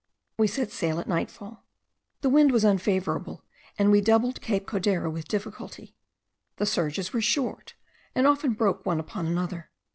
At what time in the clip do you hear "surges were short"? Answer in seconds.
6.65-7.75